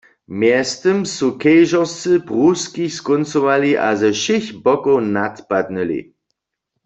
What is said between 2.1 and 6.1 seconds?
pruskich skóncowali a ze wšěch bokow nadpadnyli.